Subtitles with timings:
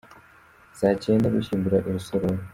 [0.79, 2.39] –Saa cyenda: Gushyingura i Rusororo.